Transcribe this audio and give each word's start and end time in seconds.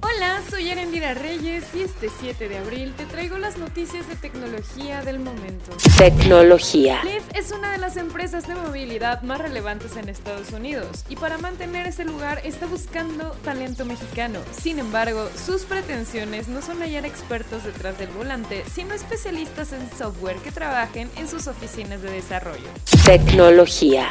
Hola, 0.00 0.42
soy 0.48 0.68
Erendira 0.68 1.14
Reyes 1.14 1.64
y 1.74 1.82
este 1.82 2.08
7 2.20 2.48
de 2.48 2.58
abril 2.58 2.94
te 2.96 3.04
traigo 3.04 3.36
las 3.36 3.58
noticias 3.58 4.08
de 4.08 4.14
tecnología 4.14 5.02
del 5.02 5.18
momento. 5.18 5.72
Tecnología. 5.96 7.02
Lyft 7.02 7.36
es 7.36 7.50
una 7.50 7.72
de 7.72 7.78
las 7.78 7.96
empresas 7.96 8.46
de 8.46 8.54
movilidad 8.54 9.22
más 9.22 9.40
relevantes 9.40 9.96
en 9.96 10.08
Estados 10.08 10.52
Unidos 10.52 11.04
y 11.08 11.16
para 11.16 11.38
mantener 11.38 11.88
ese 11.88 12.04
lugar 12.04 12.40
está 12.44 12.66
buscando 12.66 13.30
talento 13.42 13.84
mexicano. 13.84 14.38
Sin 14.52 14.78
embargo, 14.78 15.28
sus 15.44 15.62
pretensiones 15.64 16.46
no 16.46 16.62
son 16.62 16.78
hallar 16.80 17.04
expertos 17.04 17.64
detrás 17.64 17.98
del 17.98 18.10
volante, 18.10 18.62
sino 18.72 18.94
especialistas 18.94 19.72
en 19.72 19.90
software 19.98 20.36
que 20.36 20.52
trabajen 20.52 21.10
en 21.16 21.26
sus 21.26 21.48
oficinas 21.48 22.02
de 22.02 22.12
desarrollo. 22.12 22.68
Tecnología. 23.04 24.08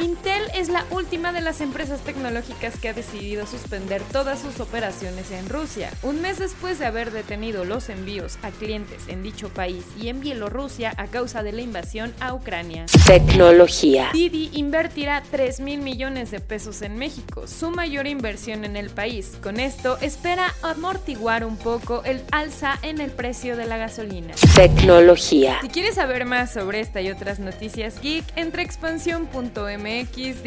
Es 0.58 0.70
la 0.70 0.88
última 0.90 1.32
de 1.32 1.42
las 1.42 1.62
empresas 1.62 2.02
tecnológicas 2.02 2.80
que 2.80 2.90
ha 2.90 2.94
decidido 2.94 3.46
suspender 3.46 4.02
todas 4.12 4.42
sus 4.42 4.60
operaciones 4.60 5.30
en 5.30 5.48
Rusia 5.50 5.92
un 6.02 6.20
mes 6.20 6.40
después 6.40 6.80
de 6.80 6.88
haber 6.88 7.12
detenido 7.12 7.64
los 7.64 7.90
envíos 7.90 8.40
a 8.42 8.50
clientes 8.50 9.04
en 9.08 9.22
dicho 9.22 9.50
país 9.50 9.86
y 10.02 10.08
en 10.08 10.20
Bielorrusia 10.20 10.96
a 10.98 11.06
causa 11.06 11.44
de 11.44 11.52
la 11.52 11.62
invasión 11.62 12.12
a 12.20 12.34
Ucrania. 12.34 12.88
Tecnología. 13.06 14.10
Didi 14.14 14.50
invertirá 14.52 15.22
3 15.30 15.60
mil 15.60 15.82
millones 15.82 16.32
de 16.32 16.40
pesos 16.40 16.82
en 16.82 16.98
México, 16.98 17.48
su 17.48 17.70
mayor 17.70 18.08
inversión 18.08 18.66
en 18.66 18.78
el 18.78 18.90
país. 18.90 19.38
Con 19.44 19.60
esto 19.60 20.00
espera 20.02 20.56
amortiguar 20.64 21.46
un 21.46 21.58
poco 21.58 22.02
el 22.04 22.24
alza 22.32 22.80
en 22.82 23.00
el 23.00 23.12
precio 23.12 23.58
de 23.58 23.68
la 23.68 23.78
gasolina. 23.78 24.34
Tecnología. 24.56 25.60
Si 25.62 25.68
quieres 25.68 25.96
saber 25.96 26.26
más 26.26 26.52
sobre 26.52 26.80
esta 26.80 27.00
y 27.00 27.12
otras 27.12 27.38
noticias 27.38 28.02
geek, 28.02 28.26
entre 28.36 28.64
expansión.mx 28.64 30.47